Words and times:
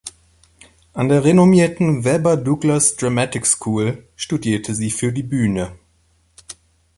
An 0.93 1.09
der 1.09 1.23
renommierten 1.25 2.03
Webber-Douglas 2.03 2.95
Dramatic 2.95 3.45
School 3.45 4.03
studierte 4.15 4.73
sie 4.73 4.89
für 4.89 5.13
die 5.13 5.21
Bühne. 5.21 5.75